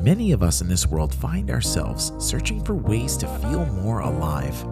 [0.00, 4.64] Many of us in this world find ourselves searching for ways to feel more alive.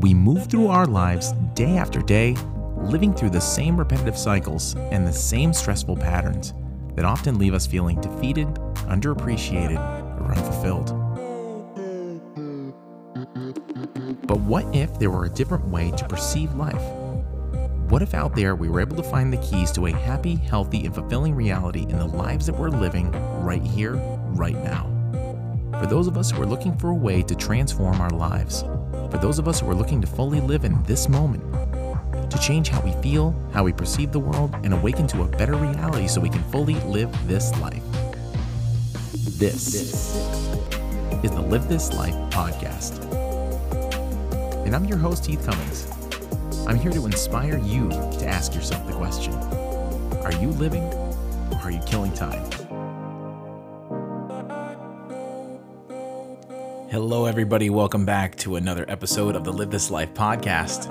[0.00, 2.36] We move through our lives day after day,
[2.76, 6.54] living through the same repetitive cycles and the same stressful patterns
[6.94, 8.46] that often leave us feeling defeated,
[8.86, 9.78] underappreciated,
[10.20, 10.96] or unfulfilled.
[14.28, 16.99] But what if there were a different way to perceive life?
[17.90, 20.86] What if out there we were able to find the keys to a happy, healthy,
[20.86, 23.10] and fulfilling reality in the lives that we're living
[23.42, 23.94] right here,
[24.28, 24.88] right now?
[25.80, 28.62] For those of us who are looking for a way to transform our lives,
[29.10, 31.42] for those of us who are looking to fully live in this moment,
[32.30, 35.56] to change how we feel, how we perceive the world, and awaken to a better
[35.56, 37.82] reality so we can fully live this life.
[39.36, 40.14] This, this
[41.24, 43.04] is the Live This Life podcast.
[44.64, 45.99] And I'm your host, Heath Cummings.
[46.70, 49.34] I'm here to inspire you to ask yourself the question
[50.22, 52.48] Are you living or are you killing time?
[56.88, 57.70] Hello, everybody.
[57.70, 60.84] Welcome back to another episode of the Live This Life podcast.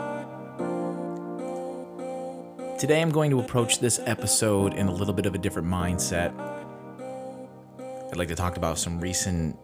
[2.78, 6.38] Today, I'm going to approach this episode in a little bit of a different mindset.
[8.12, 9.58] I'd like to talk about some recent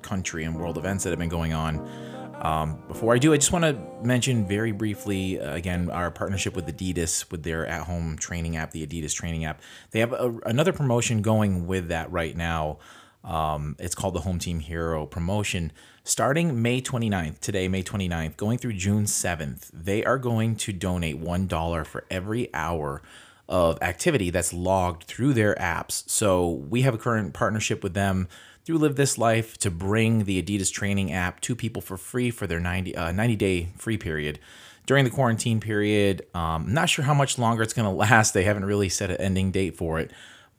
[0.00, 2.13] country and world events that have been going on
[2.44, 3.74] um, before I do, I just want to
[4.06, 8.72] mention very briefly uh, again our partnership with Adidas with their at home training app,
[8.72, 9.62] the Adidas training app.
[9.92, 12.78] They have a, another promotion going with that right now.
[13.24, 15.72] Um, it's called the Home Team Hero promotion.
[16.02, 21.18] Starting May 29th, today, May 29th, going through June 7th, they are going to donate
[21.18, 23.00] $1 for every hour
[23.48, 26.08] of activity that's logged through their apps.
[26.08, 28.28] So we have a current partnership with them
[28.64, 32.46] through Live This Life to bring the Adidas training app to people for free for
[32.46, 34.38] their 90, uh, 90 day free period
[34.86, 36.26] during the quarantine period.
[36.34, 38.32] Um, I'm not sure how much longer it's going to last.
[38.32, 40.10] They haven't really set an ending date for it.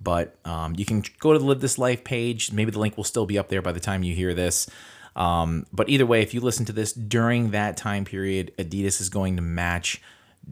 [0.02, 2.52] But um, you can go to the Live This Life page.
[2.52, 4.69] Maybe the link will still be up there by the time you hear this.
[5.16, 9.09] Um, but either way, if you listen to this during that time period, Adidas is
[9.09, 10.01] going to match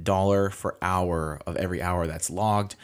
[0.01, 2.75] dollar for hour of every hour that's logged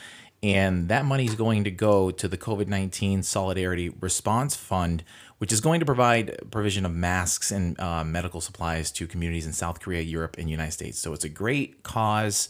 [0.41, 5.03] and that money is going to go to the COVID 19 Solidarity Response Fund,
[5.39, 9.53] which is going to provide provision of masks and uh, medical supplies to communities in
[9.53, 10.99] South Korea, Europe, and United States.
[10.99, 12.49] So it's a great cause.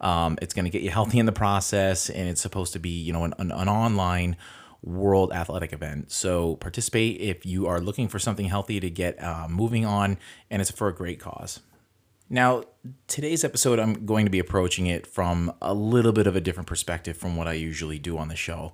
[0.00, 2.90] Um, it's going to get you healthy in the process, and it's supposed to be,
[2.90, 4.36] you know, an, an, an online
[4.82, 6.12] world athletic event.
[6.12, 10.18] So participate if you are looking for something healthy to get uh, moving on,
[10.50, 11.60] and it's for a great cause.
[12.28, 12.64] Now,
[13.06, 16.66] today's episode, I'm going to be approaching it from a little bit of a different
[16.66, 18.72] perspective from what I usually do on the show.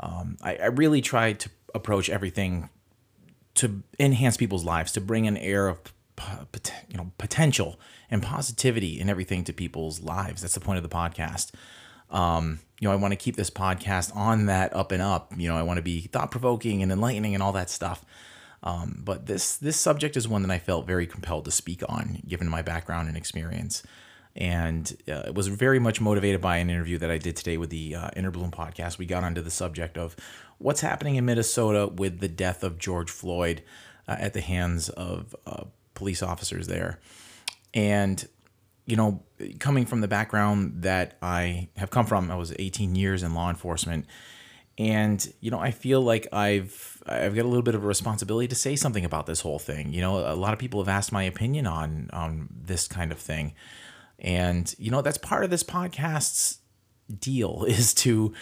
[0.00, 2.70] Um, I, I really try to approach everything
[3.56, 5.80] to enhance people's lives, to bring an air of
[6.88, 7.78] you know potential
[8.10, 10.42] and positivity in everything to people's lives.
[10.42, 11.52] That's the point of the podcast.
[12.10, 15.32] Um, you know, I want to keep this podcast on that up and up.
[15.36, 18.04] You know, I want to be thought provoking and enlightening and all that stuff.
[18.66, 22.20] Um, but this this subject is one that I felt very compelled to speak on,
[22.26, 23.84] given my background and experience.
[24.34, 27.70] And uh, it was very much motivated by an interview that I did today with
[27.70, 28.98] the uh, podcast.
[28.98, 30.16] We got onto the subject of
[30.58, 33.62] what's happening in Minnesota with the death of George Floyd
[34.08, 36.98] uh, at the hands of uh, police officers there.
[37.72, 38.28] And,
[38.84, 39.22] you know,
[39.60, 43.48] coming from the background that I have come from, I was 18 years in law
[43.48, 44.06] enforcement
[44.78, 48.48] and you know i feel like i've i've got a little bit of a responsibility
[48.48, 49.92] to say something about this whole thing.
[49.92, 53.18] You know a lot of people have asked my opinion on on this kind of
[53.18, 53.54] thing.
[54.18, 56.58] And you know that's part of this podcast's
[57.18, 58.32] deal is to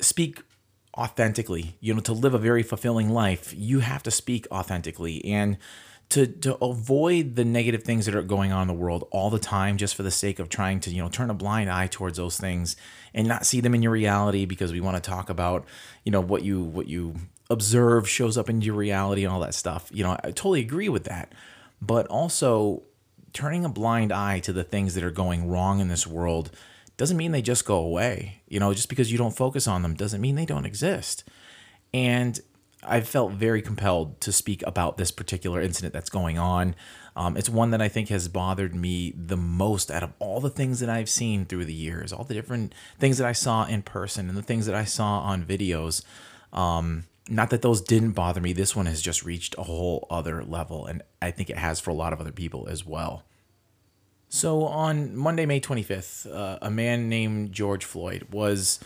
[0.00, 0.42] speak
[0.96, 1.76] authentically.
[1.80, 5.24] You know to live a very fulfilling life you have to speak authentically.
[5.24, 5.58] And
[6.10, 9.38] to to avoid the negative things that are going on in the world all the
[9.38, 12.16] time just for the sake of trying to you know turn a blind eye towards
[12.16, 12.76] those things
[13.12, 15.66] and not see them in your reality because we want to talk about
[16.04, 17.14] you know what you what you
[17.50, 19.88] observe shows up in your reality and all that stuff.
[19.92, 21.32] You know i totally agree with that.
[21.80, 22.82] But also
[23.32, 26.50] turning a blind eye to the things that are going wrong in this world
[26.96, 28.42] doesn't mean they just go away.
[28.48, 31.24] You know just because you don't focus on them doesn't mean they don't exist.
[31.92, 32.40] And
[32.82, 36.74] I felt very compelled to speak about this particular incident that's going on.
[37.16, 40.50] Um, it's one that I think has bothered me the most out of all the
[40.50, 43.82] things that I've seen through the years, all the different things that I saw in
[43.82, 46.04] person and the things that I saw on videos.
[46.52, 48.52] Um, not that those didn't bother me.
[48.52, 51.90] This one has just reached a whole other level, and I think it has for
[51.90, 53.24] a lot of other people as well.
[54.28, 58.78] So on Monday, May 25th, uh, a man named George Floyd was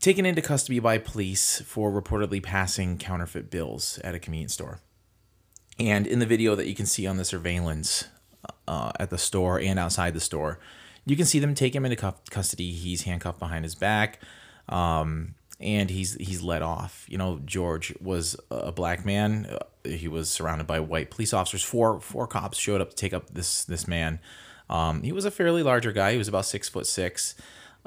[0.00, 4.80] taken into custody by police for reportedly passing counterfeit bills at a convenience store.
[5.78, 8.04] And in the video that you can see on the surveillance
[8.66, 10.58] uh, at the store and outside the store,
[11.06, 12.72] you can see them take him into custody.
[12.72, 14.20] He's handcuffed behind his back.
[14.68, 17.04] Um, and he's he's let off.
[17.08, 19.46] You know, George was a black man.
[19.46, 21.62] Uh, he was surrounded by white police officers.
[21.62, 24.20] Four four cops showed up to take up this this man.
[24.70, 26.12] Um, he was a fairly larger guy.
[26.12, 27.34] He was about six foot six,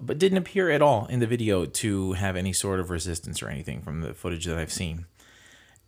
[0.02, 3.50] but didn't appear at all in the video to have any sort of resistance or
[3.50, 5.06] anything from the footage that I've seen.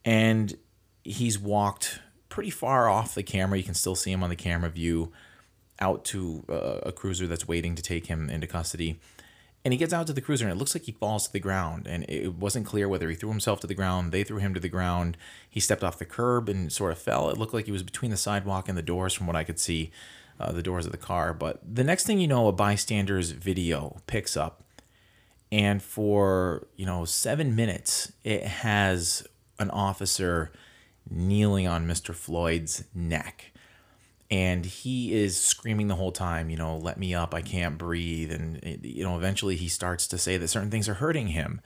[0.05, 0.55] And
[1.03, 1.99] he's walked
[2.29, 3.57] pretty far off the camera.
[3.57, 5.11] You can still see him on the camera view
[5.79, 8.99] out to uh, a cruiser that's waiting to take him into custody.
[9.65, 11.39] And he gets out to the cruiser and it looks like he falls to the
[11.39, 11.87] ground.
[11.87, 14.59] And it wasn't clear whether he threw himself to the ground, they threw him to
[14.59, 15.17] the ground.
[15.49, 17.29] He stepped off the curb and sort of fell.
[17.29, 19.59] It looked like he was between the sidewalk and the doors from what I could
[19.59, 19.91] see,
[20.43, 21.33] uh, the doors of the car.
[21.33, 24.63] But the next thing you know, a bystander's video picks up.
[25.51, 29.25] And for, you know, seven minutes, it has
[29.59, 30.51] an officer
[31.09, 32.13] kneeling on Mr.
[32.13, 33.53] Floyd's neck
[34.33, 38.31] and he is screaming the whole time you know let me up i can't breathe
[38.31, 41.61] and you know eventually he starts to say that certain things are hurting him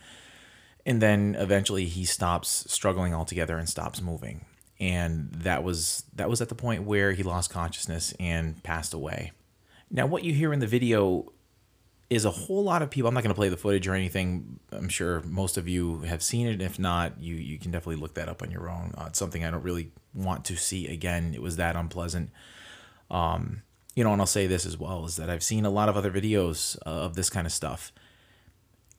[0.85, 4.45] and then eventually he stops struggling altogether and stops moving
[4.79, 9.31] and that was that was at the point where he lost consciousness and passed away.
[9.89, 11.31] Now what you hear in the video
[12.09, 14.61] is a whole lot of people i'm not going to play the footage or anything
[14.71, 18.13] i'm sure most of you have seen it if not you you can definitely look
[18.13, 18.93] that up on your own.
[18.97, 21.33] Uh, it's something i don't really want to see again.
[21.33, 22.31] It was that unpleasant.
[23.09, 23.61] Um,
[23.95, 25.95] you know, and I'll say this as well is that I've seen a lot of
[25.95, 27.91] other videos uh, of this kind of stuff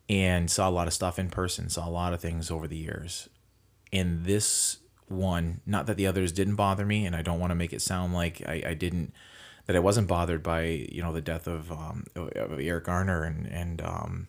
[0.07, 2.77] and saw a lot of stuff in person, saw a lot of things over the
[2.77, 3.29] years.
[3.93, 4.77] And this
[5.09, 7.81] one, not that the others didn't bother me, and I don't want to make it
[7.81, 9.13] sound like I, I didn't,
[9.65, 13.47] that I wasn't bothered by, you know, the death of, um, of Eric Garner and,
[13.47, 14.27] and um,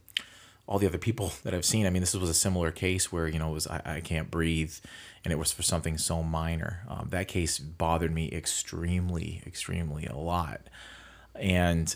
[0.66, 1.84] all the other people that I've seen.
[1.84, 4.30] I mean, this was a similar case where, you know, it was I, I can't
[4.30, 4.74] breathe
[5.24, 6.84] and it was for something so minor.
[6.88, 10.60] Um, that case bothered me extremely, extremely a lot.
[11.34, 11.94] And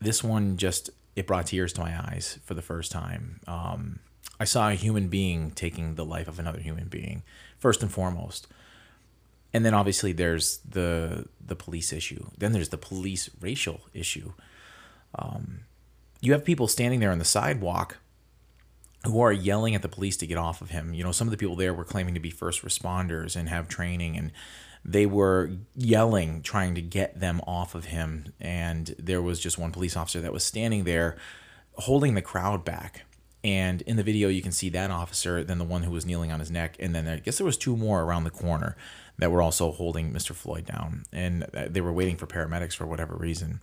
[0.00, 3.40] this one just, it brought tears to my eyes for the first time.
[3.46, 4.00] Um,
[4.38, 7.22] I saw a human being taking the life of another human being,
[7.58, 8.46] first and foremost.
[9.52, 12.26] And then obviously there's the the police issue.
[12.36, 14.32] Then there's the police racial issue.
[15.14, 15.60] Um,
[16.20, 17.98] you have people standing there on the sidewalk
[19.04, 20.92] who are yelling at the police to get off of him.
[20.92, 23.68] You know, some of the people there were claiming to be first responders and have
[23.68, 24.32] training, and
[24.84, 28.32] they were yelling, trying to get them off of him.
[28.40, 31.16] And there was just one police officer that was standing there
[31.74, 33.04] holding the crowd back.
[33.46, 36.32] And in the video, you can see that officer, then the one who was kneeling
[36.32, 38.76] on his neck, and then I guess there was two more around the corner
[39.18, 40.34] that were also holding Mr.
[40.34, 43.60] Floyd down, and they were waiting for paramedics for whatever reason.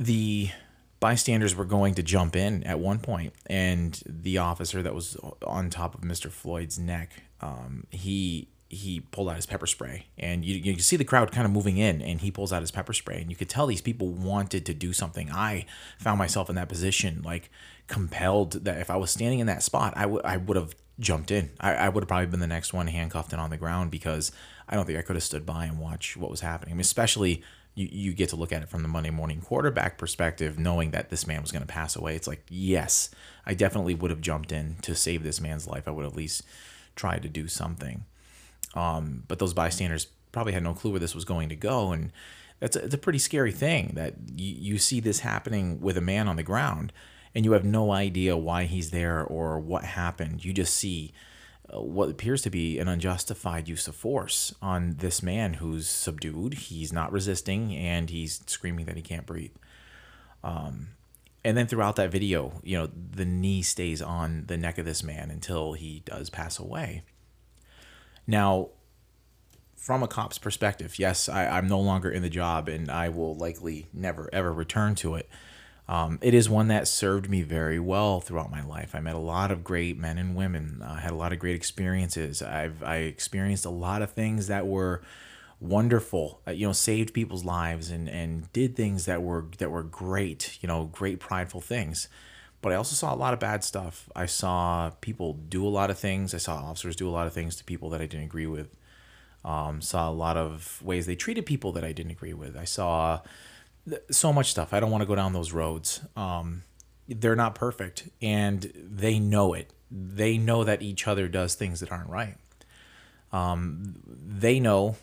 [0.00, 0.50] The
[0.98, 5.16] bystanders were going to jump in at one point, and the officer that was
[5.46, 6.28] on top of Mr.
[6.28, 11.04] Floyd's neck, um, he he pulled out his pepper spray, and you you see the
[11.04, 13.48] crowd kind of moving in, and he pulls out his pepper spray, and you could
[13.48, 15.30] tell these people wanted to do something.
[15.30, 15.66] I
[15.98, 17.50] found myself in that position, like
[17.88, 21.30] compelled that if I was standing in that spot, I would I would have jumped
[21.30, 21.50] in.
[21.58, 24.30] I, I would have probably been the next one handcuffed and on the ground because
[24.68, 26.72] I don't think I could have stood by and watched what was happening.
[26.72, 27.42] I mean, especially
[27.74, 31.10] you, you get to look at it from the Monday morning quarterback perspective, knowing that
[31.10, 32.14] this man was going to pass away.
[32.14, 33.10] It's like, yes,
[33.46, 35.88] I definitely would have jumped in to save this man's life.
[35.88, 36.42] I would at least
[36.94, 38.04] try to do something.
[38.74, 41.92] Um, but those bystanders probably had no clue where this was going to go.
[41.92, 42.12] And
[42.60, 46.02] that's a, it's a pretty scary thing that you, you see this happening with a
[46.02, 46.92] man on the ground
[47.34, 50.44] and you have no idea why he's there or what happened.
[50.44, 51.12] You just see
[51.72, 56.54] what appears to be an unjustified use of force on this man who's subdued.
[56.54, 59.54] He's not resisting and he's screaming that he can't breathe.
[60.42, 60.88] Um,
[61.44, 65.02] and then throughout that video, you know, the knee stays on the neck of this
[65.02, 67.02] man until he does pass away.
[68.30, 68.68] Now,
[69.74, 73.34] from a cop's perspective, yes, I, I'm no longer in the job and I will
[73.34, 75.28] likely never ever return to it.
[75.88, 78.94] Um, it is one that served me very well throughout my life.
[78.94, 80.80] I met a lot of great men and women.
[80.80, 82.40] I had a lot of great experiences.
[82.40, 85.02] I've I experienced a lot of things that were
[85.58, 86.40] wonderful.
[86.46, 90.56] Uh, you know, saved people's lives and and did things that were that were great.
[90.60, 92.06] You know, great prideful things.
[92.62, 94.08] But I also saw a lot of bad stuff.
[94.14, 96.34] I saw people do a lot of things.
[96.34, 98.76] I saw officers do a lot of things to people that I didn't agree with.
[99.44, 102.56] Um, saw a lot of ways they treated people that I didn't agree with.
[102.56, 103.20] I saw
[104.10, 104.74] so much stuff.
[104.74, 106.02] I don't want to go down those roads.
[106.16, 106.64] Um,
[107.08, 109.72] they're not perfect, and they know it.
[109.90, 112.36] They know that each other does things that aren't right.
[113.32, 114.96] Um, they know,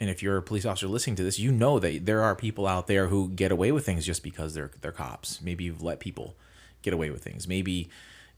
[0.00, 2.66] and if you're a police officer listening to this, you know that there are people
[2.66, 5.40] out there who get away with things just because they're they're cops.
[5.40, 6.36] Maybe you've let people
[6.84, 7.48] get away with things.
[7.48, 7.88] Maybe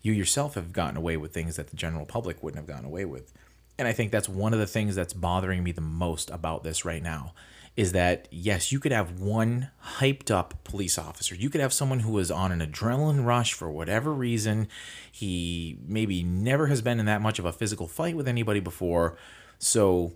[0.02, 3.04] you yourself have gotten away with things that the general public wouldn't have gotten away
[3.04, 3.32] with.
[3.78, 6.84] And I think that's one of the things that's bothering me the most about this
[6.84, 7.34] right now
[7.76, 11.34] is that yes, you could have one hyped up police officer.
[11.34, 14.68] You could have someone who was on an adrenaline rush for whatever reason.
[15.12, 19.18] He maybe never has been in that much of a physical fight with anybody before.
[19.58, 20.14] So,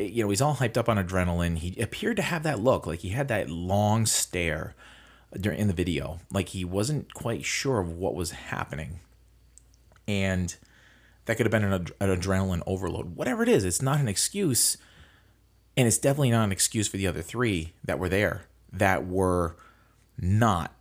[0.00, 1.58] eh, you know, he's all hyped up on adrenaline.
[1.58, 4.74] He appeared to have that look, like he had that long stare
[5.38, 9.00] during in the video, like he wasn't quite sure of what was happening.
[10.08, 10.54] And
[11.24, 13.16] that could have been an, an adrenaline overload.
[13.16, 14.76] Whatever it is, it's not an excuse
[15.76, 19.56] and it's definitely not an excuse for the other three that were there that were
[20.18, 20.72] not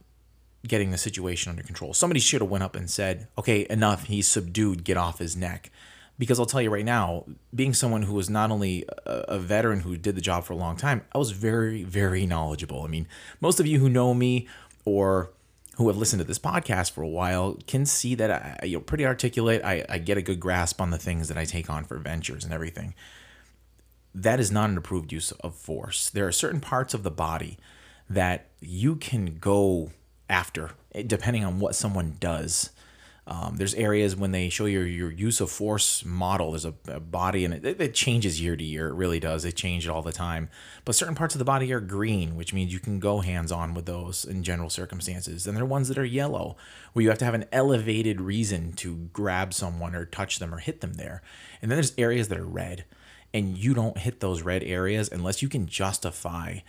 [0.66, 1.94] getting the situation under control.
[1.94, 4.06] Somebody should have went up and said, "Okay, enough.
[4.06, 4.84] He's subdued.
[4.84, 5.72] Get off his neck."
[6.18, 9.98] Because I'll tell you right now, being someone who was not only a, veteran who
[9.98, 12.84] did the job for a long time, I was very, very knowledgeable.
[12.84, 13.08] I mean,
[13.42, 14.48] most of you who know me
[14.86, 15.32] or
[15.76, 18.82] who have listened to this podcast for a while can see that I, you know,
[18.82, 19.62] pretty articulate.
[19.66, 22.46] I, I get a good grasp on the things that I take on for ventures
[22.46, 22.94] and everything
[24.16, 26.10] that is not an approved use of force.
[26.10, 27.58] There are certain parts of the body
[28.10, 29.92] that you can go
[30.30, 32.70] after eh, depending on what someone does.
[33.28, 36.52] Um, there's areas when they show your your use of force model.
[36.52, 38.90] There's a, a body and it, it, changes year to year.
[38.90, 39.42] It really does.
[39.42, 40.48] They change it all the time.
[40.86, 43.74] But certain parts of the body are green, which means you can go hands on
[43.74, 45.48] with those in general circumstances.
[45.48, 46.56] And there are ones that are yellow,
[46.94, 50.60] where you have to have an elevated reason to grab someone or touch them or
[50.60, 51.24] hit them there.
[51.64, 52.86] And then there's areas that are red
[53.36, 56.60] and you don't hit those red areas unless you can justify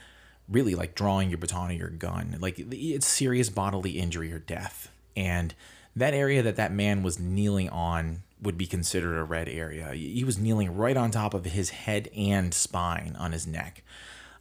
[0.49, 2.37] really like drawing your baton or your gun.
[2.41, 4.91] Like it's serious bodily injury or death.
[5.17, 5.55] And
[5.97, 9.93] that area that that man was kneeling on would be considered a red area.
[9.95, 13.83] He was kneeling right on top of his head and spine on his neck.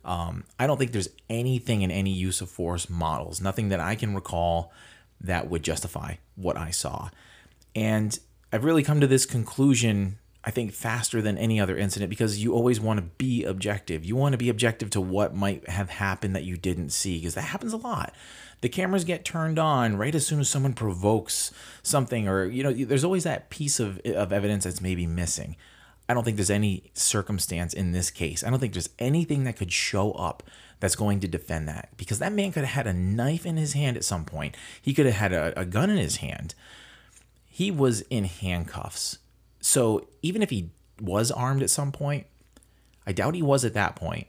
[0.04, 3.96] Um, I don't think there's anything in any use of force models, nothing that I
[3.96, 4.72] can recall
[5.22, 7.10] that would justify what I saw.
[7.74, 8.20] And
[8.52, 12.54] I've really come to this conclusion I think, faster than any other incident because you
[12.54, 14.06] always want to be objective.
[14.06, 17.34] You want to be objective to what might have happened that you didn't see because
[17.34, 18.14] that happens a lot.
[18.66, 21.52] The cameras get turned on right as soon as someone provokes
[21.84, 25.56] something, or, you know, there's always that piece of, of evidence that's maybe missing.
[26.10, 28.44] I don't think there's any circumstance in this case.
[28.44, 30.42] I don't think there's anything that could show up
[30.80, 33.74] that's going to defend that because that man could have had a knife in his
[33.74, 34.56] hand at some point.
[34.82, 36.56] He could have had a, a gun in his hand.
[37.46, 39.20] He was in handcuffs
[39.66, 40.70] so even if he
[41.02, 42.28] was armed at some point,
[43.08, 44.28] I doubt he was at that point.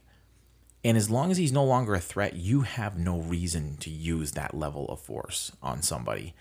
[0.87, 4.31] And as long as he's no longer a threat, you have no reason to use
[4.33, 6.33] that level of force on somebody.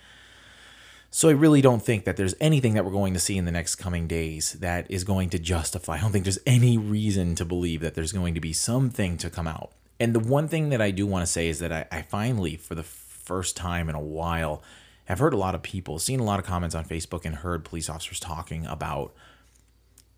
[1.10, 3.52] So I really don't think that there's anything that we're going to see in the
[3.52, 5.96] next coming days that is going to justify.
[5.96, 9.32] I don't think there's any reason to believe that there's going to be something to
[9.32, 9.72] come out.
[10.00, 12.56] And the one thing that I do want to say is that I, I finally,
[12.56, 14.62] for the first time in a while,
[15.10, 17.66] I've heard a lot of people, seen a lot of comments on Facebook, and heard
[17.66, 19.12] police officers talking about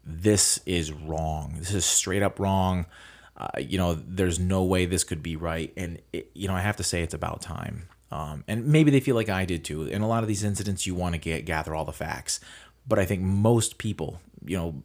[0.04, 1.56] this is wrong.
[1.60, 2.88] This is straight up wrong.
[3.38, 5.72] Uh, you know, there's no way this could be right.
[5.78, 7.88] And, it, you know, I have to say it's about time.
[8.12, 9.84] Um, and maybe they feel like I did too.
[9.84, 12.40] In a lot of these incidents, you want to get gather all the facts.
[12.88, 14.82] But I think most people, you know,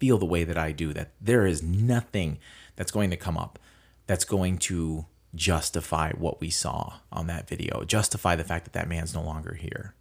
[0.00, 2.38] feel the way that I do that there is nothing
[2.76, 3.58] that's going to come up
[4.06, 8.88] that's going to justify what we saw on that video, justify the fact that that
[8.88, 9.94] man's no longer here.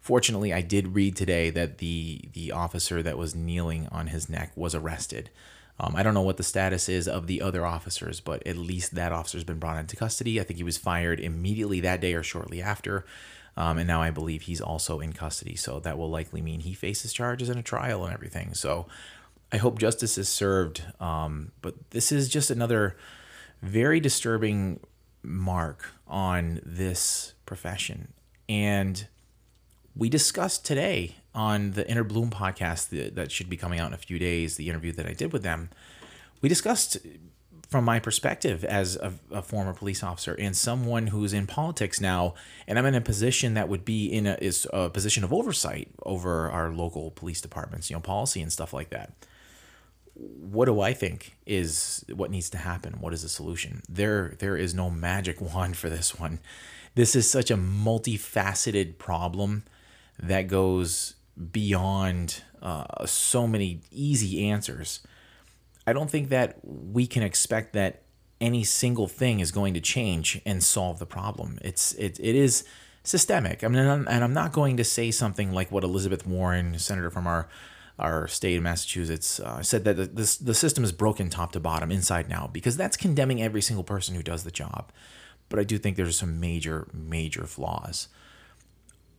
[0.00, 4.52] Fortunately, I did read today that the the officer that was kneeling on his neck
[4.56, 5.30] was arrested.
[5.78, 8.94] Um, I don't know what the status is of the other officers, but at least
[8.94, 10.40] that officer's been brought into custody.
[10.40, 13.04] I think he was fired immediately that day or shortly after.
[13.56, 15.56] Um, and now I believe he's also in custody.
[15.56, 18.54] So that will likely mean he faces charges in a trial and everything.
[18.54, 18.86] So
[19.52, 20.82] I hope justice is served.
[21.00, 22.96] Um, but this is just another
[23.62, 24.80] very disturbing
[25.22, 28.12] mark on this profession.
[28.48, 29.06] And
[29.96, 33.98] we discussed today on the Inner Bloom podcast that should be coming out in a
[33.98, 35.70] few days, the interview that I did with them.
[36.40, 36.98] We discussed
[37.68, 42.34] from my perspective as a, a, former police officer and someone who's in politics now,
[42.68, 45.88] and I'm in a position that would be in a, is a position of oversight
[46.04, 49.12] over our local police departments, you know, policy and stuff like that
[50.16, 53.00] what do I think is what needs to happen?
[53.00, 53.82] What is the solution?
[53.88, 56.40] There, there is no magic wand for this one.
[56.94, 59.64] This is such a multifaceted problem
[60.18, 61.14] that goes
[61.52, 65.00] beyond uh, so many easy answers.
[65.86, 68.02] I don't think that we can expect that
[68.40, 71.58] any single thing is going to change and solve the problem.
[71.62, 72.64] It's it, it is
[73.02, 73.62] systemic.
[73.62, 77.26] I mean, and I'm, not going to say something like what Elizabeth Warren, senator from
[77.26, 77.48] our
[77.96, 81.60] our state of Massachusetts, uh, said that the, the, the system is broken top to
[81.60, 84.90] bottom, inside now, because that's condemning every single person who does the job.
[85.48, 88.08] But I do think there's some major, major flaws.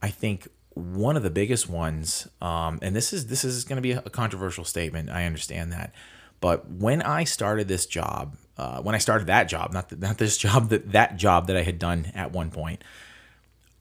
[0.01, 3.81] I think one of the biggest ones, um, and this is this is going to
[3.81, 5.09] be a controversial statement.
[5.09, 5.93] I understand that,
[6.39, 10.17] but when I started this job uh, when I started that job, not the, not
[10.17, 12.83] this job that that job that I had done at one point.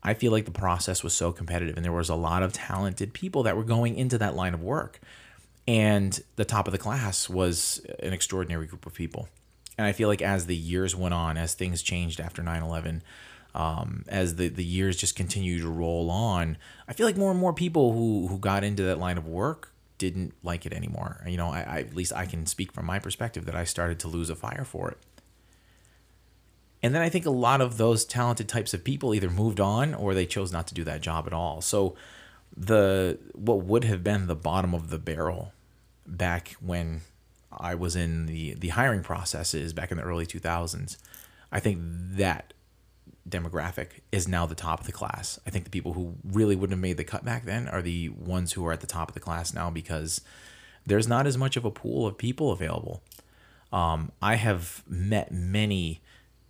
[0.06, 3.14] I feel like the process was so competitive, and there was a lot of talented
[3.14, 5.00] people that were going into that line of work,
[5.66, 9.28] and the top of the class was an extraordinary group of people.
[9.78, 13.02] And I feel like as the years went on, as things changed after 9 11,
[13.54, 16.58] um, as the, the years just continue to roll on,
[16.88, 19.72] I feel like more and more people who, who got into that line of work
[19.98, 21.22] didn't like it anymore.
[21.26, 23.98] You know, I, I, at least I can speak from my perspective that I started
[24.00, 24.98] to lose a fire for it.
[26.82, 29.94] And then I think a lot of those talented types of people either moved on
[29.94, 31.60] or they chose not to do that job at all.
[31.62, 31.94] So
[32.56, 35.52] the what would have been the bottom of the barrel
[36.06, 37.00] back when
[37.50, 40.98] I was in the the hiring processes back in the early 2000s,
[41.50, 42.53] I think that
[43.28, 45.40] demographic is now the top of the class.
[45.46, 48.10] I think the people who really wouldn't have made the cut back then are the
[48.10, 50.20] ones who are at the top of the class now because
[50.86, 53.02] there's not as much of a pool of people available.
[53.72, 56.00] Um, I have met many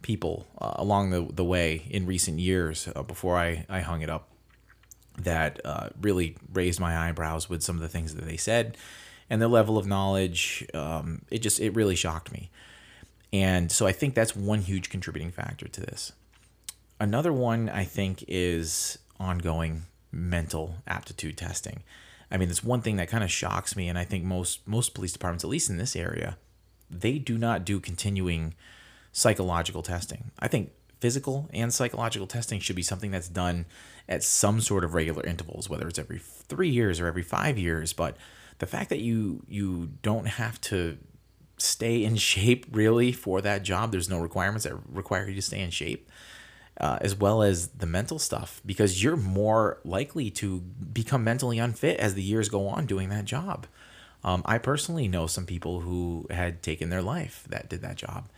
[0.03, 4.11] people uh, along the, the way in recent years uh, before I, I hung it
[4.11, 4.29] up
[5.17, 8.77] that uh, really raised my eyebrows with some of the things that they said
[9.31, 10.67] and their level of knowledge.
[10.75, 12.51] Um, it just, it really shocked me.
[13.33, 16.13] And so I think that's one huge contributing factor to this.
[17.05, 21.83] Another one I think is ongoing mental aptitude testing.
[22.31, 24.95] I mean, it's one thing that kind of shocks me, and I think most most
[24.95, 26.39] police departments, at least in this area,
[26.91, 28.55] they do not do continuing
[29.13, 30.31] psychological testing.
[30.39, 33.67] I think physical and psychological testing should be something that's done
[34.09, 37.93] at some sort of regular intervals, whether it's every three years or every five years.
[37.93, 38.17] But
[38.61, 40.97] the fact that you you don't have to
[41.59, 45.61] stay in shape really for that job, there's no requirements that require you to stay
[45.61, 46.09] in shape
[46.81, 51.99] uh, as well as the mental stuff because you're more likely to become mentally unfit
[52.01, 53.67] as the years go on doing that job.
[54.25, 58.29] Um, I personally know some people who had taken their life that did that job.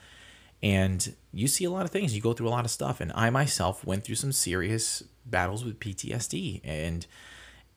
[0.63, 3.01] And you see a lot of things, you go through a lot of stuff.
[3.01, 7.07] And I myself went through some serious battles with PTSD, and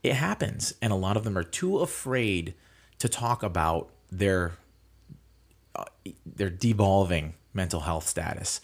[0.02, 0.74] it happens.
[0.82, 2.54] And a lot of them are too afraid
[3.00, 4.54] to talk about their
[5.76, 5.86] uh,
[6.26, 8.60] their devolving mental health status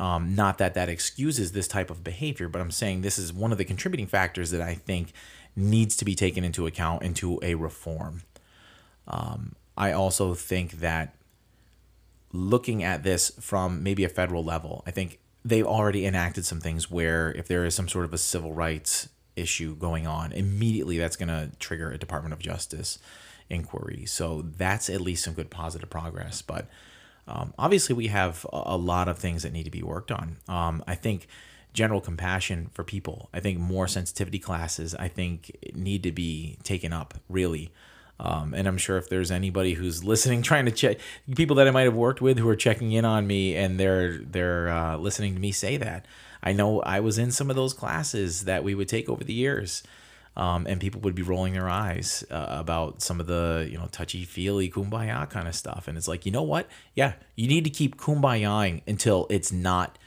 [0.00, 3.52] um, not that that excuses this type of behavior, but I'm saying this is one
[3.52, 5.12] of the contributing factors that I think
[5.54, 8.22] needs to be taken into account into a reform.
[9.06, 11.14] Um, I also think that
[12.32, 16.90] looking at this from maybe a federal level, I think they've already enacted some things
[16.90, 21.16] where if there is some sort of a civil rights issue going on, immediately that's
[21.16, 22.98] going to trigger a Department of Justice
[23.50, 24.06] inquiry.
[24.06, 26.40] So that's at least some good positive progress.
[26.40, 26.68] But
[27.30, 30.38] um, obviously, we have a lot of things that need to be worked on.
[30.48, 31.28] Um, I think
[31.72, 33.28] general compassion for people.
[33.32, 34.94] I think more sensitivity classes.
[34.94, 37.70] I think need to be taken up really.
[38.18, 40.98] Um, and I'm sure if there's anybody who's listening, trying to check
[41.36, 44.18] people that I might have worked with who are checking in on me and they're
[44.18, 46.06] they're uh, listening to me say that.
[46.42, 49.34] I know I was in some of those classes that we would take over the
[49.34, 49.82] years
[50.40, 53.86] um, and people would be rolling their eyes uh, about some of the you know
[53.92, 55.86] touchy feely kumbaya kind of stuff.
[55.86, 56.66] And it's like you know what?
[56.94, 59.98] Yeah you need to keep kumbayaing until it's not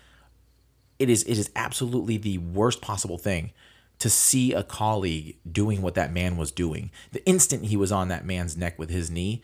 [0.98, 3.52] it is it is absolutely the worst possible thing
[4.00, 6.90] to see a colleague doing what that man was doing.
[7.12, 9.44] The instant he was on that man's neck with his knee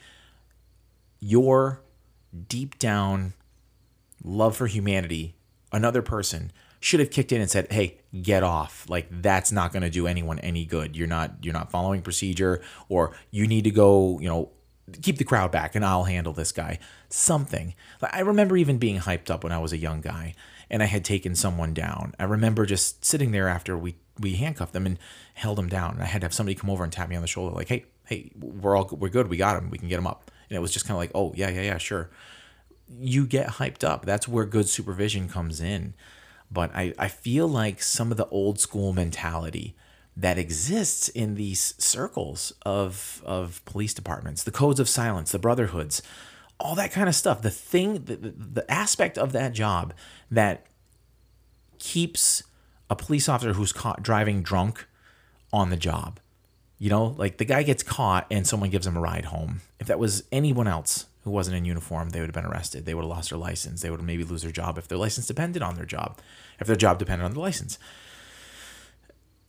[1.20, 1.82] your
[2.48, 3.34] deep down
[4.24, 5.36] love for humanity
[5.72, 8.86] another person should have kicked in and said, "Hey, get off.
[8.90, 10.96] Like that's not going to do anyone any good.
[10.96, 14.52] You're not you're not following procedure or you need to go, you know,
[15.02, 17.74] keep the crowd back and I'll handle this guy." Something.
[18.02, 20.36] I remember even being hyped up when I was a young guy
[20.70, 22.14] and I had taken someone down.
[22.20, 25.00] I remember just sitting there after we we handcuffed them and
[25.34, 25.96] held them down.
[25.96, 27.68] And I had to have somebody come over and tap me on the shoulder like,
[27.70, 29.28] "Hey, hey, we're all we're good.
[29.28, 29.70] We got him.
[29.70, 31.62] We can get him up." And it was just kind of like, "Oh, yeah, yeah,
[31.62, 32.10] yeah, sure."
[33.00, 34.06] You get hyped up.
[34.06, 35.94] That's where good supervision comes in
[36.52, 39.76] but I, I feel like some of the old school mentality
[40.18, 46.02] that exists in these circles of of police departments, the codes of silence, the brotherhoods,
[46.60, 47.42] all that kind of stuff.
[47.42, 49.94] The thing, the, the aspect of that job
[50.30, 50.66] that
[51.78, 52.44] keeps
[52.90, 54.88] a police officer who's caught driving drunk
[55.54, 56.20] on the job.
[56.78, 59.62] You know, like the guy gets caught and someone gives him a ride home.
[59.80, 62.86] If that was anyone else who wasn't in uniform, they would have been arrested.
[62.86, 63.82] They would have lost their license.
[63.82, 66.20] They would have maybe lose their job if their license depended on their job,
[66.60, 67.78] if their job depended on the license.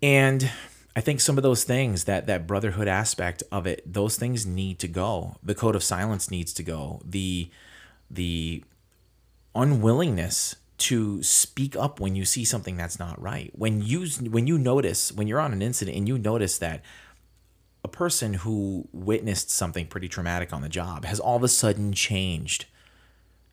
[0.02, 0.50] And
[0.96, 4.78] I think some of those things, that that brotherhood aspect of it, those things need
[4.80, 5.37] to go.
[5.42, 7.00] The code of silence needs to go.
[7.04, 7.50] The
[8.11, 8.64] the
[9.54, 13.50] unwillingness to speak up when you see something that's not right.
[13.54, 16.83] When you when you notice when you're on an incident and you notice that
[17.84, 21.92] a person who witnessed something pretty traumatic on the job has all of a sudden
[21.92, 22.66] changed.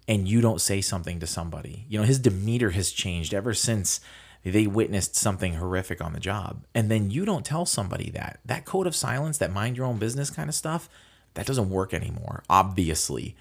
[0.07, 1.85] and you don't say something to somebody.
[1.89, 3.99] You know, his demeanor has changed ever since
[4.43, 6.65] they witnessed something horrific on the job.
[6.73, 8.39] And then you don't tell somebody that.
[8.45, 10.87] That code of silence, that mind your own business kind of stuff,
[11.33, 13.35] that doesn't work anymore, obviously,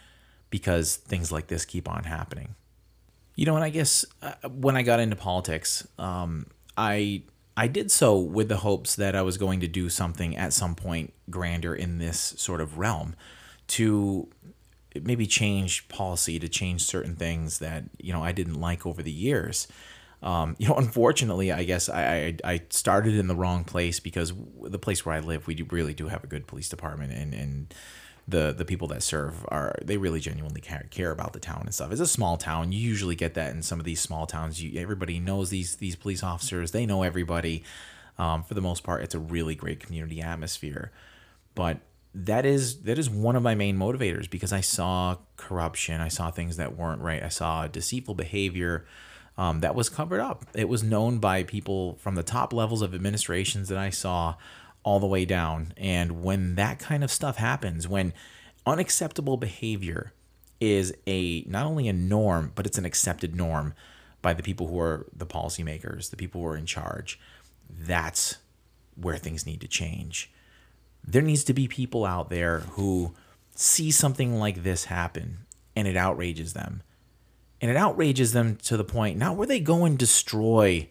[0.50, 2.56] because things like this keep on happening.
[3.36, 6.46] You know, and I guess uh, when I got into politics, um,
[6.76, 7.22] I
[7.56, 10.74] I did so with the hopes that I was going to do something at some
[10.74, 13.14] point grander in this sort of realm
[13.68, 14.28] to
[15.02, 19.12] maybe change policy, to change certain things that, you know, I didn't like over the
[19.12, 19.68] years.
[20.22, 24.32] Um, you know, unfortunately, I guess I, I, I started in the wrong place because
[24.62, 27.32] the place where I live, we do, really do have a good police department and,
[27.34, 27.74] and
[28.28, 31.74] the the people that serve are they really genuinely care, care about the town and
[31.74, 31.92] stuff.
[31.92, 32.72] It's a small town.
[32.72, 34.62] You usually get that in some of these small towns.
[34.62, 36.72] You, everybody knows these these police officers.
[36.72, 37.62] They know everybody.
[38.18, 40.90] Um, for the most part, it's a really great community atmosphere.
[41.54, 41.80] But
[42.14, 46.00] that is that is one of my main motivators because I saw corruption.
[46.00, 47.22] I saw things that weren't right.
[47.22, 48.86] I saw deceitful behavior.
[49.38, 50.46] Um, that was covered up.
[50.54, 54.36] It was known by people from the top levels of administrations that I saw
[54.86, 55.74] all the way down.
[55.76, 58.12] And when that kind of stuff happens, when
[58.64, 60.12] unacceptable behavior
[60.60, 63.74] is a not only a norm, but it's an accepted norm
[64.22, 67.18] by the people who are the policymakers, the people who are in charge,
[67.68, 68.36] that's
[68.94, 70.30] where things need to change.
[71.04, 73.12] There needs to be people out there who
[73.56, 75.38] see something like this happen
[75.74, 76.82] and it outrages them.
[77.60, 80.88] And it outrages them to the point not where they go and destroy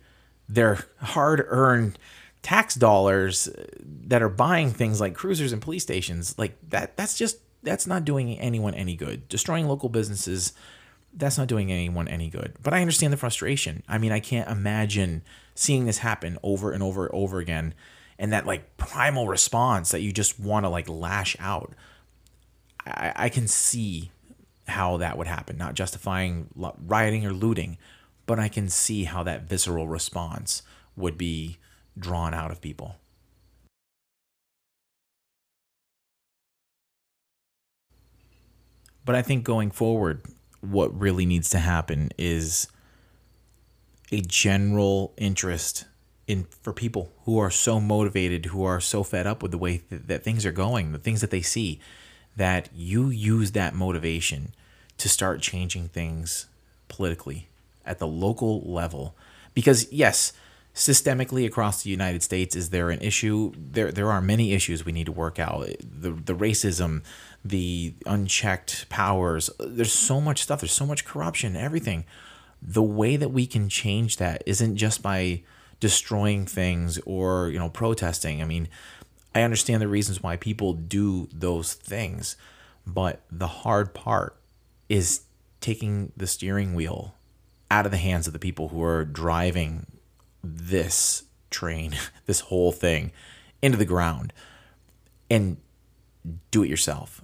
[0.49, 1.97] their hard earned
[2.45, 3.49] tax dollars
[3.81, 8.05] that are buying things like cruisers and police stations like that that's just that's not
[8.05, 9.27] doing anyone any good.
[9.27, 10.53] Destroying local businesses
[11.11, 12.53] that's not doing anyone any good.
[12.61, 13.81] But i understand the frustration.
[13.87, 15.23] I mean i can't imagine
[15.55, 17.73] seeing this happen over and over and over again
[18.19, 21.73] and that like primal response that you just want to like lash out.
[22.85, 24.11] I, I can see
[24.67, 26.49] how that would happen not justifying
[26.85, 27.79] rioting or looting
[28.25, 30.63] but i can see how that visceral response
[30.95, 31.59] would be
[31.97, 32.95] drawn out of people.
[39.05, 40.23] But I think going forward,
[40.61, 42.67] what really needs to happen is
[44.11, 45.85] a general interest
[46.27, 49.77] in for people who are so motivated, who are so fed up with the way
[49.77, 51.79] th- that things are going, the things that they see,
[52.35, 54.53] that you use that motivation
[54.97, 56.47] to start changing things
[56.87, 57.47] politically
[57.85, 59.15] at the local level.
[59.53, 60.33] Because yes,
[60.75, 62.55] systemically across the United States?
[62.55, 63.53] Is there an issue?
[63.57, 65.67] There there are many issues we need to work out.
[65.79, 67.03] The the racism
[67.43, 70.61] the unchecked powers there's so much stuff.
[70.61, 72.05] There's so much corruption everything.
[72.61, 75.43] The way that we can change that isn't just by
[75.79, 78.41] destroying things or you know protesting.
[78.41, 78.67] I mean
[79.35, 82.37] i understand the reasons why people do those things
[82.87, 84.37] but the hard part
[84.89, 85.21] is
[85.59, 87.13] taking the steering wheel
[87.69, 89.85] out of the hands of the people who are driving
[90.45, 93.11] this train, this whole thing
[93.61, 94.33] into the ground
[95.29, 95.57] and
[96.51, 97.23] do it yourself.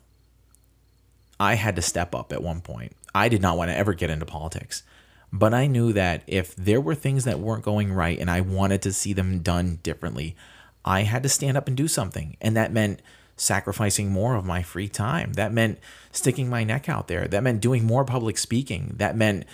[1.39, 2.93] I had to step up at one point.
[3.13, 4.83] I did not want to ever get into politics,
[5.33, 8.81] but I knew that if there were things that weren't going right and I wanted
[8.83, 10.35] to see them done differently,
[10.85, 12.37] I had to stand up and do something.
[12.41, 13.01] And that meant
[13.35, 15.33] sacrificing more of my free time.
[15.33, 15.79] That meant
[16.11, 17.27] sticking my neck out there.
[17.27, 18.93] That meant doing more public speaking.
[18.97, 19.45] That meant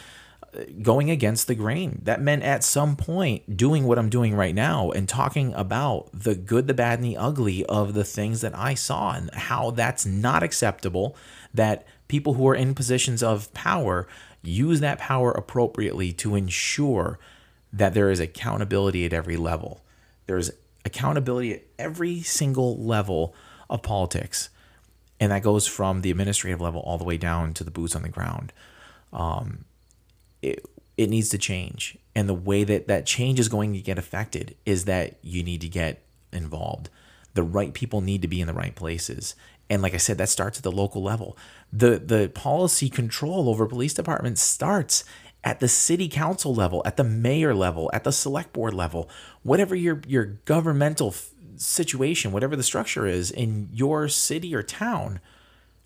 [0.82, 2.02] going against the grain.
[2.04, 6.36] That meant at some point doing what I'm doing right now and talking about the
[6.36, 10.06] good, the bad, and the ugly of the things that I saw and how that's
[10.06, 11.16] not acceptable.
[11.54, 14.08] That people who are in positions of power
[14.44, 17.20] use that power appropriately to ensure
[17.74, 19.82] that there is accountability at every level.
[20.26, 20.52] There's
[20.86, 23.36] accountability at every single level
[23.70, 24.50] of politics.
[25.20, 28.04] And that goes from the administrative level all the way down to the boots on
[28.04, 28.54] the ground.
[29.12, 29.66] Um,
[30.50, 30.66] it,
[30.98, 31.98] it needs to change.
[32.16, 35.62] And the way that that change is going to get affected is that you need
[35.62, 36.90] to get involved.
[37.34, 39.36] The right people need to be in the right places.
[39.70, 41.38] And like I said, that starts at the local level.
[41.72, 45.04] The the policy control over police departments starts
[45.44, 49.10] at the city council level, at the mayor level, at the select board level,
[49.44, 51.14] whatever your your governmental
[51.58, 55.20] situation, whatever the structure is in your city or town,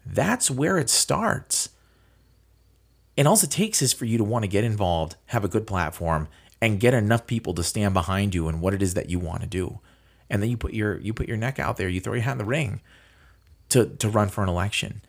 [0.05, 1.69] that's where it starts.
[3.21, 5.67] And all it takes is for you to want to get involved, have a good
[5.67, 6.27] platform,
[6.59, 9.41] and get enough people to stand behind you and what it is that you want
[9.41, 9.79] to do.
[10.27, 12.31] And then you put your you put your neck out there, you throw your hat
[12.31, 12.81] in the ring
[13.69, 15.03] to to run for an election.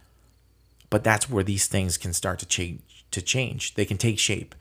[0.90, 3.77] But that's where these things can start to change to change.
[3.77, 4.55] They can take shape.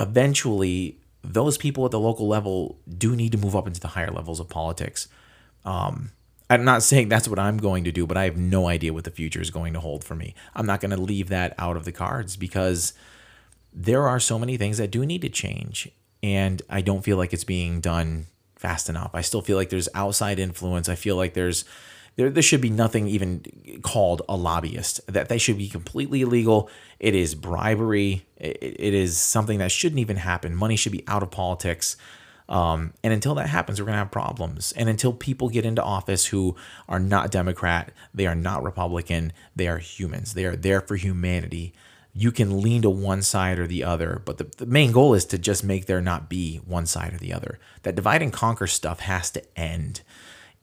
[0.00, 4.10] Eventually, those people at the local level do need to move up into the higher
[4.10, 5.06] levels of politics.
[5.66, 6.12] Um,
[6.50, 9.04] I'm not saying that's what I'm going to do, but I have no idea what
[9.04, 10.34] the future is going to hold for me.
[10.54, 12.94] I'm not going to leave that out of the cards because
[13.72, 15.90] there are so many things that do need to change.
[16.22, 19.10] And I don't feel like it's being done fast enough.
[19.14, 20.88] I still feel like there's outside influence.
[20.88, 21.64] I feel like there's
[22.16, 23.44] there, there should be nothing even
[23.82, 25.00] called a lobbyist.
[25.06, 26.68] That they should be completely illegal.
[26.98, 28.26] It is bribery.
[28.36, 30.56] It, it is something that shouldn't even happen.
[30.56, 31.96] Money should be out of politics.
[32.48, 34.72] Um, and until that happens, we're going to have problems.
[34.72, 36.56] And until people get into office who
[36.88, 40.34] are not Democrat, they are not Republican, they are humans.
[40.34, 41.74] They are there for humanity.
[42.14, 45.26] You can lean to one side or the other, but the, the main goal is
[45.26, 47.60] to just make there not be one side or the other.
[47.82, 50.00] That divide and conquer stuff has to end.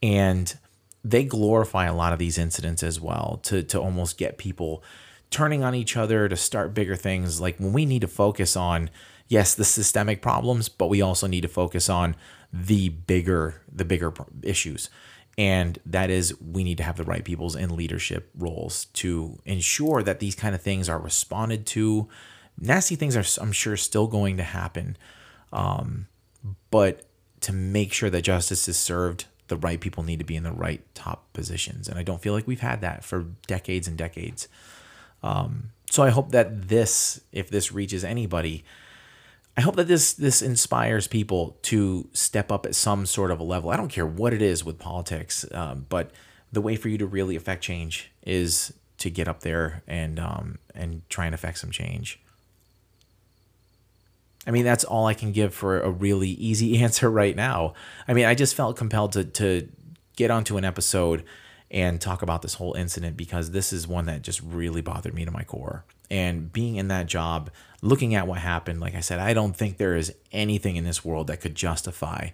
[0.02, 0.58] And
[1.04, 4.84] they glorify a lot of these incidents as well to, to almost get people
[5.30, 7.40] turning on each other to start bigger things.
[7.40, 8.90] Like when we need to focus on
[9.28, 12.16] yes, the systemic problems, but we also need to focus on
[12.52, 14.90] the bigger the bigger issues.
[15.38, 20.02] And that is we need to have the right peoples in leadership roles to ensure
[20.02, 22.08] that these kind of things are responded to.
[22.58, 24.96] Nasty things are I'm sure still going to happen.
[25.52, 26.08] Um,
[26.72, 27.06] but
[27.42, 30.52] to make sure that justice is served, the right people need to be in the
[30.52, 31.88] right top positions.
[31.88, 34.48] And I don't feel like we've had that for decades and decades.
[35.22, 38.64] Um, so I hope that this, if this reaches anybody,
[39.58, 43.44] I hope that this this inspires people to step up at some sort of a
[43.44, 43.70] level.
[43.70, 46.12] I don't care what it is with politics, um, but
[46.52, 50.60] the way for you to really affect change is to get up there and um,
[50.74, 52.20] and try and affect some change.
[54.48, 57.74] I mean, that's all I can give for a really easy answer right now.
[58.08, 59.70] I mean, I just felt compelled to to
[60.18, 61.24] get onto an episode
[61.72, 65.26] and talk about this whole incident because this is one that just really bothered me
[65.26, 65.84] to my core.
[66.10, 67.50] And being in that job,
[67.82, 71.04] looking at what happened, like I said, I don't think there is anything in this
[71.04, 72.30] world that could justify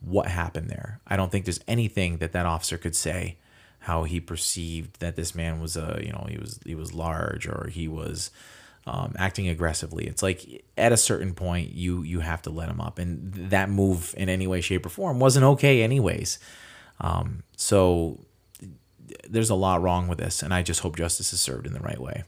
[0.00, 1.00] what happened there.
[1.06, 3.36] I don't think there's anything that that officer could say
[3.80, 7.46] how he perceived that this man was a, you know, he was he was large
[7.46, 8.30] or he was
[8.86, 10.06] um, acting aggressively.
[10.06, 13.68] It's like at a certain point you you have to let him up, and that
[13.68, 16.38] move in any way, shape, or form wasn't okay, anyways.
[17.00, 18.18] Um, so
[19.28, 21.80] there's a lot wrong with this, and I just hope justice is served in the
[21.80, 22.24] right way.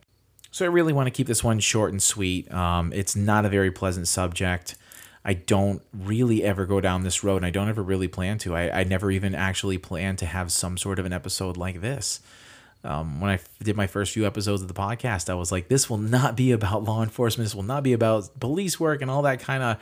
[0.50, 2.52] So I really want to keep this one short and sweet.
[2.52, 4.76] Um, it's not a very pleasant subject.
[5.24, 8.56] I don't really ever go down this road, and I don't ever really plan to.
[8.56, 12.20] I, I never even actually plan to have some sort of an episode like this.
[12.82, 15.90] Um, when I did my first few episodes of the podcast, I was like, this
[15.90, 17.46] will not be about law enforcement.
[17.46, 19.76] This will not be about police work and all that kind of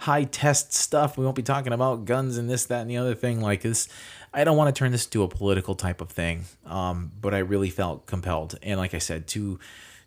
[0.00, 1.16] high test stuff.
[1.16, 3.40] We won't be talking about guns and this, that, and the other thing.
[3.40, 3.88] Like this,
[4.34, 7.38] I don't want to turn this into a political type of thing, um, but I
[7.38, 8.58] really felt compelled.
[8.62, 9.58] And like I said, to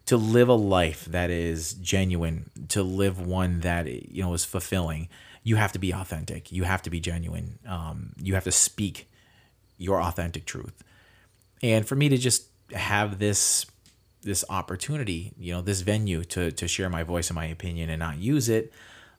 [0.05, 5.09] to live a life that is genuine, to live one that you know is fulfilling,
[5.43, 6.51] you have to be authentic.
[6.51, 7.59] You have to be genuine.
[7.67, 9.09] Um, you have to speak
[9.77, 10.83] your authentic truth.
[11.73, 13.65] And for me to just have this
[14.21, 17.99] this opportunity, you know, this venue to to share my voice and my opinion and
[17.99, 18.73] not use it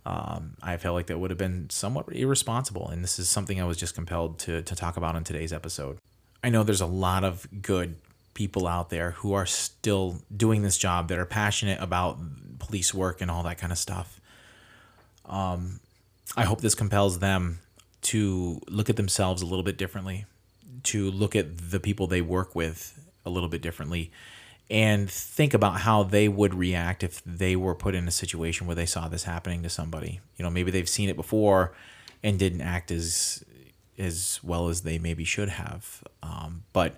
[0.07, 2.89] um, I felt like that would have been somewhat irresponsible.
[2.89, 5.99] And this is something I was just compelled to, to talk about in today's episode.
[6.45, 7.97] I know there's a lot of good
[8.33, 12.19] people out there who are still doing this job that are passionate about
[12.61, 14.21] police work and all that kind of stuff.
[15.25, 15.81] Um,
[16.37, 17.59] I hope this compels them
[18.03, 20.25] to look at themselves a little bit differently,
[20.85, 24.11] to look at the people they work with a little bit differently,
[24.69, 28.77] and think about how they would react if they were put in a situation where
[28.77, 30.21] they saw this happening to somebody.
[30.37, 31.73] You know, maybe they've seen it before
[32.23, 33.45] and didn't act as
[33.99, 36.05] as well as they maybe should have.
[36.23, 36.97] Um, but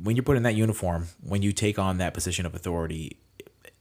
[0.00, 3.16] when you're put in that uniform, when you take on that position of authority,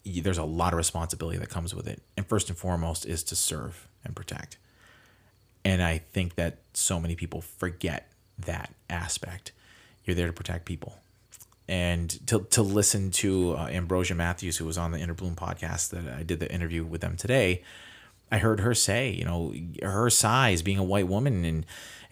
[0.06, 2.02] there's a lot of responsibility that comes with it.
[2.18, 4.58] And first and foremost is to serve and protect.
[5.64, 9.52] And I think that so many people forget that aspect.
[10.06, 10.98] You're there to protect people
[11.68, 15.92] and to, to listen to uh, Ambrosia Matthews, who was on the Inner Bloom podcast
[15.92, 17.64] that I did the interview with them today,
[18.32, 21.66] I heard her say, you know, her size, being a white woman and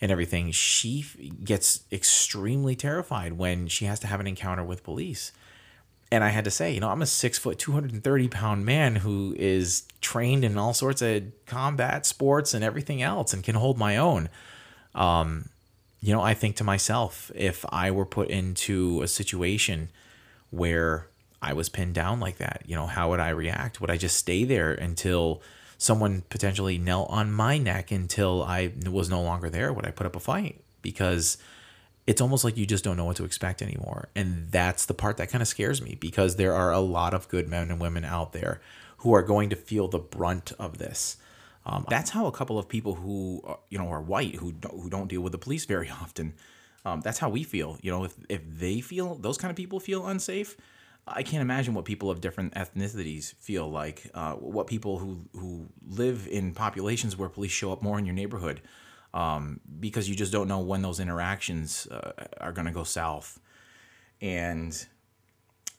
[0.04, 1.06] and everything, she
[1.44, 5.32] gets extremely terrified when she has to have an encounter with police.
[6.12, 9.36] And I had to say, you know, I'm a six foot, 230 pound man who
[9.38, 13.98] is trained in all sorts of combat sports and everything else and can hold my
[13.98, 14.30] own.
[14.96, 15.50] Um,
[16.02, 19.90] you know, I think to myself, if I were put into a situation
[20.50, 21.08] where
[21.42, 23.80] I was pinned down like that, you know, how would I react?
[23.80, 25.42] Would I just stay there until
[25.78, 29.72] someone potentially knelt on my neck until I was no longer there?
[29.72, 30.62] Would I put up a fight?
[30.82, 31.38] Because
[32.08, 34.10] it's almost like you just don't know what to expect anymore.
[34.16, 37.30] And that's the part that kind of scares me because there are a lot of
[37.30, 38.60] good men and women out there
[38.98, 41.18] who are going to feel the brunt of this.
[41.66, 44.74] Um, that's how a couple of people who uh, you know are white who don't,
[44.82, 46.34] who don't deal with the police very often
[46.86, 47.78] Um, that's how we feel.
[47.82, 50.58] You know, if if they feel those kind of people feel unsafe,
[51.08, 54.10] I can't imagine what people of different ethnicities feel like.
[54.14, 58.16] Uh, what people who who live in populations where police show up more in your
[58.16, 58.62] neighborhood,
[59.14, 63.40] um, because you just don't know when those interactions uh, are going to go south,
[64.22, 64.88] and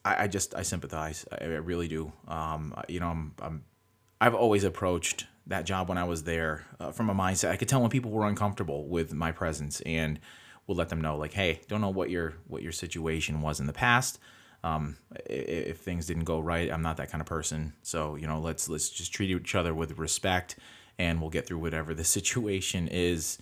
[0.05, 1.25] I, just I sympathize.
[1.33, 2.13] I, I really do.
[2.29, 3.65] Um, you know, I'm, I'm
[4.21, 7.51] I've always approached that job when I was there uh, from a mindset.
[7.51, 10.21] I could tell when people were uncomfortable with my presence and
[10.67, 13.67] we'll let them know like, hey, don't know what your what your situation was in
[13.67, 14.19] the past.
[14.65, 17.73] Um, if things didn't go right, I'm not that kind of person.
[17.83, 20.57] So you know, let's let's just treat each other with respect,
[20.99, 23.39] and we'll get through whatever the situation is.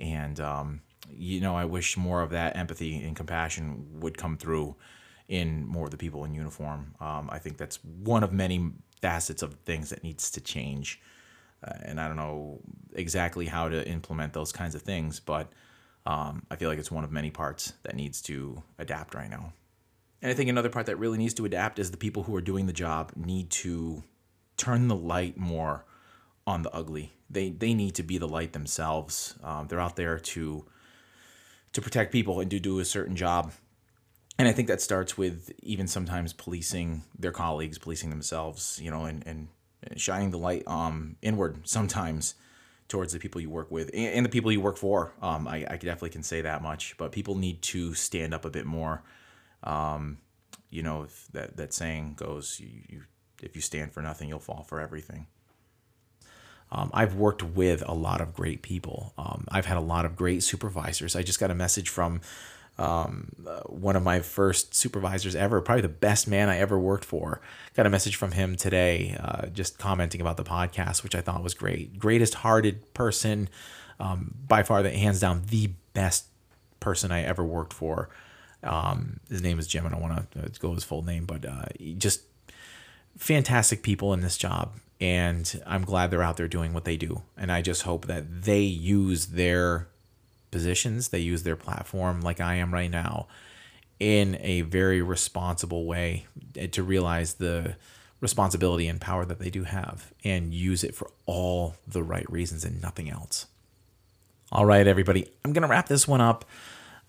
[0.00, 4.74] And um, you know, I wish more of that empathy and compassion would come through
[5.28, 6.94] in more of the people in uniform.
[7.00, 11.00] Um, I think that's one of many facets of things that needs to change.
[11.66, 12.60] Uh, and I don't know
[12.94, 15.50] exactly how to implement those kinds of things, but
[16.06, 19.52] um, I feel like it's one of many parts that needs to adapt right now.
[20.20, 22.40] And I think another part that really needs to adapt is the people who are
[22.40, 24.02] doing the job need to
[24.56, 25.84] turn the light more
[26.46, 27.12] on the ugly.
[27.30, 29.34] They they need to be the light themselves.
[29.42, 30.66] Um, they're out there to
[31.72, 33.52] to protect people and to do a certain job.
[34.38, 39.04] And I think that starts with even sometimes policing their colleagues, policing themselves, you know,
[39.04, 39.48] and, and
[39.96, 42.34] shining the light um, inward sometimes
[42.88, 45.12] towards the people you work with and the people you work for.
[45.22, 48.50] Um, I, I definitely can say that much, but people need to stand up a
[48.50, 49.02] bit more.
[49.62, 50.18] Um,
[50.70, 53.02] you know, that, that saying goes, you, you,
[53.42, 55.26] if you stand for nothing, you'll fall for everything.
[56.70, 59.12] Um, I've worked with a lot of great people.
[59.16, 61.14] Um, I've had a lot of great supervisors.
[61.14, 62.20] I just got a message from
[62.78, 67.04] um, uh, one of my first supervisors ever, probably the best man I ever worked
[67.04, 67.40] for.
[67.74, 71.42] Got a message from him today, uh, just commenting about the podcast, which I thought
[71.42, 71.98] was great.
[71.98, 73.48] Greatest hearted person,
[74.00, 76.26] um, by far, the hands down the best
[76.80, 78.10] person I ever worked for.
[78.64, 79.86] Um, his name is Jim.
[79.86, 81.66] I don't want to go his full name, but uh,
[81.98, 82.22] just
[83.16, 84.72] fantastic people in this job.
[85.00, 87.22] And I'm glad they're out there doing what they do.
[87.36, 89.88] And I just hope that they use their
[90.54, 93.26] positions, they use their platform like I am right now
[93.98, 97.76] in a very responsible way eh, to realize the
[98.20, 102.64] responsibility and power that they do have and use it for all the right reasons
[102.64, 103.46] and nothing else.
[104.52, 106.44] All right, everybody, I'm going to wrap this one up.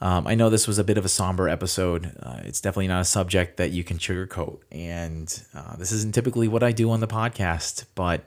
[0.02, 2.12] Um, I know this was a bit of a somber episode.
[2.22, 4.60] Uh, it's definitely not a subject that you can sugarcoat.
[4.72, 8.26] And uh, this isn't typically what I do on the podcast, but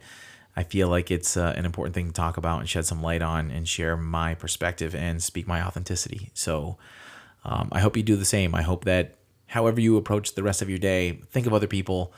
[0.59, 3.23] I feel like it's uh, an important thing to talk about and shed some light
[3.23, 6.33] on and share my perspective and speak my authenticity.
[6.35, 6.79] So
[7.44, 8.57] um, I hope you do the same.
[8.57, 12.12] I hope that however you approach the rest of your day, think of other people,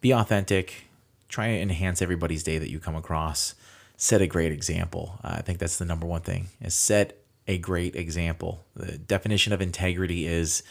[0.00, 0.86] be authentic,
[1.28, 3.54] try to enhance everybody's day that you come across,
[3.98, 5.20] set a great example.
[5.22, 8.64] Uh, I think that's the number one thing is set a great example.
[8.74, 10.62] The definition of integrity is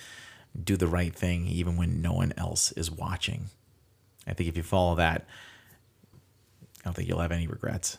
[0.63, 3.49] do the right thing even when no one else is watching.
[4.25, 5.27] I think if you follow that,
[6.83, 7.97] I don't think you'll have any regrets.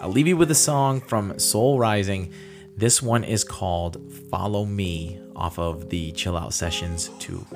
[0.00, 2.32] I'll leave you with a song from Soul Rising.
[2.76, 7.46] This one is called Follow Me off of the Chill Out Sessions 2.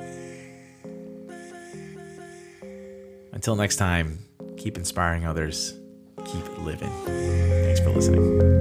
[3.32, 4.18] Until next time,
[4.56, 5.78] keep inspiring others,
[6.24, 6.90] keep living.
[7.04, 8.57] Thanks for listening.